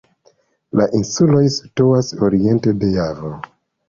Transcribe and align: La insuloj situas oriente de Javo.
La 0.79 0.85
insuloj 0.99 1.43
situas 1.55 2.09
oriente 2.29 2.73
de 2.85 2.91
Javo. 2.97 3.31